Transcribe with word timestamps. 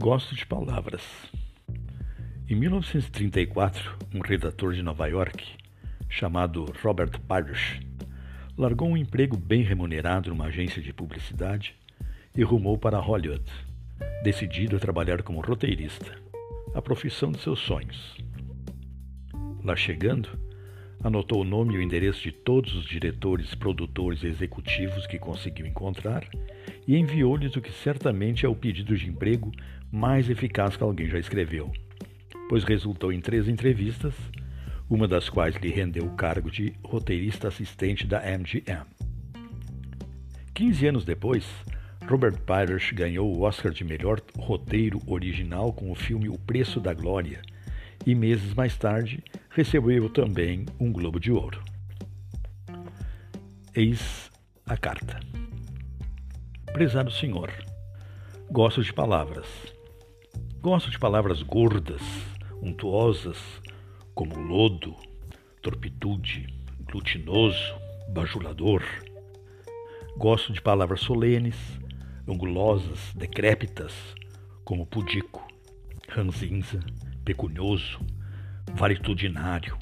Gosto 0.00 0.32
de 0.36 0.46
palavras. 0.46 1.02
Em 2.48 2.54
1934, 2.54 3.98
um 4.14 4.20
redator 4.20 4.72
de 4.72 4.80
Nova 4.80 5.08
York, 5.08 5.44
chamado 6.08 6.72
Robert 6.80 7.18
Parrish, 7.26 7.80
largou 8.56 8.88
um 8.88 8.96
emprego 8.96 9.36
bem 9.36 9.62
remunerado 9.62 10.30
numa 10.30 10.44
agência 10.44 10.80
de 10.80 10.92
publicidade 10.92 11.74
e 12.32 12.44
rumou 12.44 12.78
para 12.78 13.00
Hollywood, 13.00 13.42
decidido 14.22 14.76
a 14.76 14.78
trabalhar 14.78 15.24
como 15.24 15.40
roteirista, 15.40 16.16
a 16.76 16.80
profissão 16.80 17.32
de 17.32 17.40
seus 17.40 17.58
sonhos. 17.58 18.16
Lá 19.64 19.74
chegando, 19.74 20.28
anotou 21.02 21.40
o 21.40 21.44
nome 21.44 21.74
e 21.74 21.78
o 21.78 21.82
endereço 21.82 22.22
de 22.22 22.30
todos 22.30 22.72
os 22.76 22.84
diretores, 22.84 23.52
produtores 23.56 24.22
e 24.22 24.28
executivos 24.28 25.08
que 25.08 25.18
conseguiu 25.18 25.66
encontrar 25.66 26.24
e 26.88 26.96
enviou-lhes 26.96 27.54
o 27.54 27.60
que 27.60 27.70
certamente 27.70 28.46
é 28.46 28.48
o 28.48 28.56
pedido 28.56 28.96
de 28.96 29.10
emprego 29.10 29.52
mais 29.92 30.30
eficaz 30.30 30.74
que 30.74 30.82
alguém 30.82 31.06
já 31.06 31.18
escreveu, 31.18 31.70
pois 32.48 32.64
resultou 32.64 33.12
em 33.12 33.20
três 33.20 33.46
entrevistas, 33.46 34.14
uma 34.88 35.06
das 35.06 35.28
quais 35.28 35.54
lhe 35.56 35.68
rendeu 35.68 36.06
o 36.06 36.16
cargo 36.16 36.50
de 36.50 36.72
roteirista 36.82 37.48
assistente 37.48 38.06
da 38.06 38.20
MGM. 38.20 38.86
Quinze 40.54 40.86
anos 40.86 41.04
depois, 41.04 41.44
Robert 42.08 42.40
Parish 42.40 42.92
ganhou 42.92 43.36
o 43.36 43.42
Oscar 43.42 43.70
de 43.70 43.84
melhor 43.84 44.22
roteiro 44.38 44.98
original 45.06 45.74
com 45.74 45.92
o 45.92 45.94
filme 45.94 46.30
O 46.30 46.38
Preço 46.38 46.80
da 46.80 46.94
Glória 46.94 47.42
e 48.06 48.14
meses 48.14 48.54
mais 48.54 48.78
tarde 48.78 49.22
recebeu 49.50 50.08
também 50.08 50.64
um 50.80 50.90
Globo 50.90 51.20
de 51.20 51.30
Ouro. 51.30 51.62
Eis 53.74 54.30
a 54.64 54.76
carta. 54.76 55.20
Prezado 56.72 57.10
senhor, 57.10 57.50
gosto 58.50 58.82
de 58.82 58.92
palavras. 58.92 59.46
Gosto 60.60 60.90
de 60.90 60.98
palavras 60.98 61.42
gordas, 61.42 62.02
untuosas, 62.60 63.38
como 64.14 64.36
lodo, 64.38 64.94
torpitude, 65.62 66.46
glutinoso, 66.80 67.74
bajulador. 68.10 68.84
Gosto 70.16 70.52
de 70.52 70.60
palavras 70.60 71.00
solenes, 71.00 71.56
angulosas, 72.28 73.12
decrépitas, 73.14 73.94
como 74.62 74.86
pudico, 74.86 75.48
ranzinza, 76.06 76.78
pecunhoso, 77.24 77.98
varitudinário. 78.74 79.76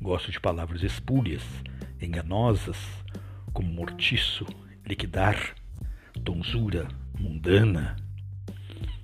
Gosto 0.00 0.30
de 0.30 0.40
palavras 0.40 0.82
espúrias, 0.82 1.44
enganosas, 2.00 2.78
como 3.52 3.68
mortiço, 3.68 4.46
liquidar, 4.86 5.61
tonsura, 6.22 6.88
mundana. 7.18 7.96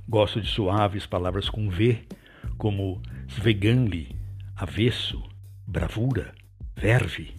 Gosto 0.09 0.41
de 0.41 0.49
suaves 0.49 1.07
palavras 1.07 1.51
com 1.51 1.69
V, 1.69 2.07
como 2.57 3.03
sveganli, 3.29 4.17
avesso, 4.57 5.23
bravura, 5.67 6.35
verve. 6.77 7.35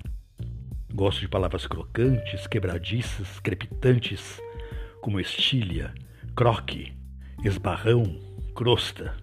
Gosto 0.93 1.21
de 1.21 1.27
palavras 1.27 1.65
crocantes, 1.65 2.45
quebradiças, 2.47 3.39
crepitantes, 3.39 4.39
como 5.01 5.19
estilha, 5.19 5.93
croque, 6.35 6.93
esbarrão, 7.43 8.03
crosta. 8.53 9.15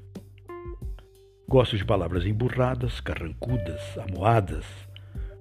Gosto 1.48 1.76
de 1.76 1.84
palavras 1.84 2.24
emburradas, 2.24 3.00
carrancudas, 3.00 3.96
amoadas, 3.98 4.66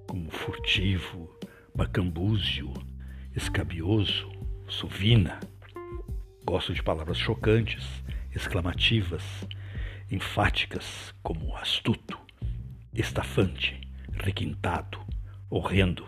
como 0.06 0.30
furtivo, 0.30 1.36
macambúzio, 1.74 2.72
escabioso, 3.34 4.35
suvina. 4.68 5.40
Gosto 6.44 6.72
de 6.72 6.82
palavras 6.82 7.18
chocantes, 7.18 7.84
exclamativas, 8.32 9.22
enfáticas, 10.10 11.14
como 11.22 11.56
astuto, 11.56 12.18
estafante, 12.92 13.80
requintado, 14.10 15.04
horrendo. 15.48 16.04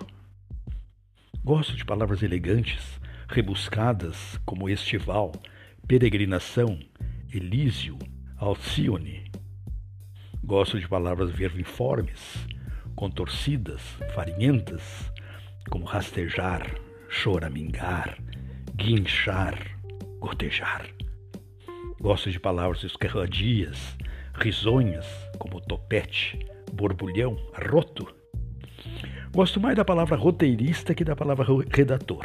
Gosto 1.43 1.75
de 1.75 1.85
palavras 1.85 2.23
elegantes, 2.23 3.01
rebuscadas, 3.29 4.39
como 4.45 4.69
estival, 4.69 5.33
peregrinação, 5.87 6.79
elísio, 7.33 7.99
alcione. 8.37 9.31
Gosto 10.43 10.79
de 10.79 10.89
palavras 10.89 11.31
vermiformes, 11.31 12.21
contorcidas, 12.95 13.83
farinhentas, 14.15 15.13
como 15.69 15.87
rastejar, 15.87 16.81
choramingar, 17.09 18.19
guinchar, 18.79 19.59
gotejar. 20.21 20.87
Gosto 22.01 22.31
de 22.31 22.39
palavras 22.39 22.85
escarradias, 22.85 23.97
risonhas, 24.35 25.05
como 25.37 25.61
topete, 25.61 26.39
borbulhão, 26.73 27.37
roto. 27.69 28.07
Gosto 29.35 29.61
mais 29.61 29.77
da 29.77 29.85
palavra 29.85 30.17
roteirista 30.17 30.95
que 30.95 31.05
da 31.05 31.17
palavra 31.17 31.45
redator. 31.71 32.25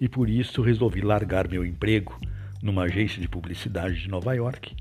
E 0.00 0.08
por 0.08 0.30
isso 0.30 0.62
resolvi 0.62 1.00
largar 1.00 1.48
meu 1.48 1.66
emprego 1.66 2.18
numa 2.62 2.84
agência 2.84 3.20
de 3.20 3.28
publicidade 3.28 4.00
de 4.00 4.08
Nova 4.08 4.34
York 4.34 4.74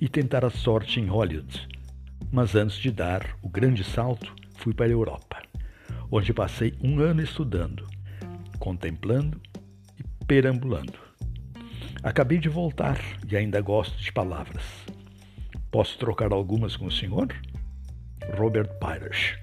e 0.00 0.08
tentar 0.08 0.46
a 0.46 0.50
sorte 0.50 0.98
em 0.98 1.06
Hollywood. 1.06 1.68
Mas 2.32 2.54
antes 2.54 2.78
de 2.78 2.90
dar 2.90 3.36
o 3.42 3.50
grande 3.50 3.84
salto, 3.84 4.34
fui 4.56 4.72
para 4.72 4.86
a 4.86 4.90
Europa, 4.90 5.42
onde 6.10 6.32
passei 6.32 6.72
um 6.82 7.00
ano 7.00 7.22
estudando, 7.22 7.86
contemplando 8.58 9.38
perambulando. 10.32 10.98
Acabei 12.02 12.38
de 12.38 12.48
voltar 12.48 12.98
e 13.30 13.36
ainda 13.36 13.60
gosto 13.60 13.98
de 13.98 14.10
palavras. 14.10 14.64
Posso 15.70 15.98
trocar 15.98 16.32
algumas 16.32 16.74
com 16.74 16.86
o 16.86 16.90
senhor? 16.90 17.28
Robert 18.38 18.70
Pires. 18.78 19.41